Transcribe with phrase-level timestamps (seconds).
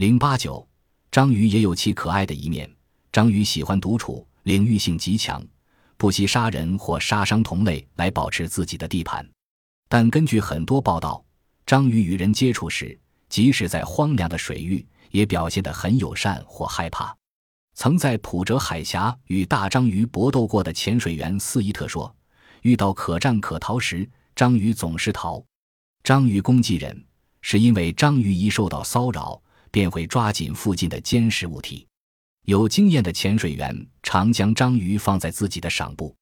[0.00, 0.66] 零八九，
[1.10, 2.66] 章鱼也有其可爱的一面。
[3.12, 5.46] 章鱼喜欢独处，领域性极强，
[5.98, 9.28] 不惜杀人或杀伤同类来保持自己的地盘。
[9.90, 11.22] 但根据很多报道，
[11.66, 17.14] 章鱼与人接触时，即使在荒凉的水域，也表现得很友善或害怕。
[17.74, 22.16] 曾在普哲海峡与大章鱼搏斗过的潜水员斯伊特说
[22.64, 25.44] ：“遇到可战可逃时，章鱼总是逃。
[26.02, 27.04] 章鱼攻击人，
[27.42, 29.38] 是因为章鱼一受到骚扰。”
[29.70, 31.86] 便会抓紧附近的坚实物体。
[32.46, 36.14] 有经验的潜水员常将章鱼放在自己的赏部，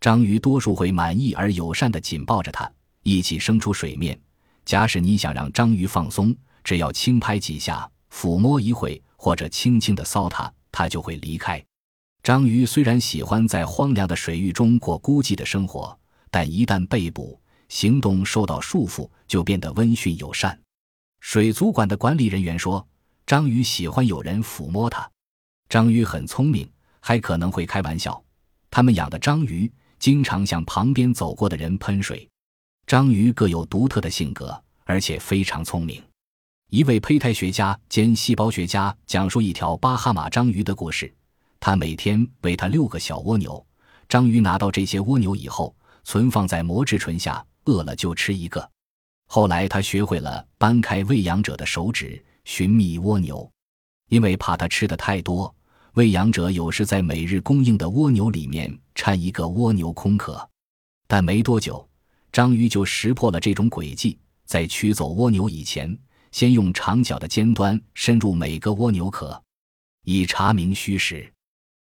[0.00, 2.70] 章鱼多数会满意而友善地紧抱着它，
[3.02, 4.18] 一起升出水面。
[4.64, 11.62] 假使你想让章鱼放松，只要轻拍几下、抚摸一会，或者轻轻地搔它，它就会离开。
[12.22, 15.96] 章鱼虽然喜欢在荒凉的水域中过孤寂的生活，
[16.30, 20.58] 但一旦被捕，行动受到束缚，就变得温驯友善。
[21.20, 22.86] 水族馆的管理人员说
[23.26, 25.10] ：“章鱼喜欢有人抚摸它。
[25.68, 26.68] 章鱼很聪明，
[27.00, 28.22] 还可能会开玩笑。
[28.70, 32.28] 他们养的章鱼经常向旁边走过的人喷水。
[32.86, 36.02] 章鱼各有独特的性格，而且非常聪明。”
[36.70, 41.12] 一位胚胎学家兼细胞学家讲述一条巴哈马章鱼的故事。
[41.60, 43.66] 他每天喂它六个小蜗牛。
[44.08, 48.70] 章鱼拿到这些蜗牛以后，存放在磨制唇下，饿了就吃一个。
[49.30, 53.48] 后来，他学会了掰开喂养者的手指寻觅蜗牛，
[54.08, 55.54] 因为怕它吃的太多，
[55.92, 60.48] 喂养者有时在每日供应的蜗牛里面掺一个蜗牛空壳。
[61.06, 61.86] 但没多久，
[62.32, 65.94] 章鱼就识破了这种诡计，在取走蜗牛以前，
[66.32, 69.42] 先用长角的尖端深入每个蜗牛壳，
[70.04, 71.30] 以查明虚实。